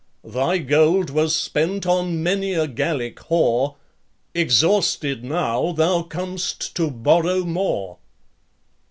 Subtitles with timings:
[0.25, 3.43] Thy gold was spent on many a Gallic w
[4.33, 7.99] e; Exhausted now, thou com'st to borrow more.